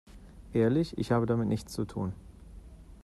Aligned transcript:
Ehrlich, 0.55 0.97
ich 0.97 1.11
habe 1.11 1.27
damit 1.27 1.47
nichts 1.47 1.73
zu 1.73 1.85
tun! 1.85 2.13